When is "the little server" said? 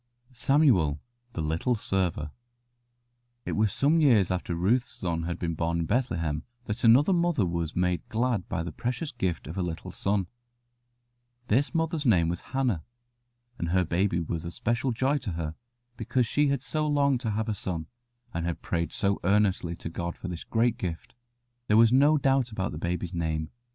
1.33-2.31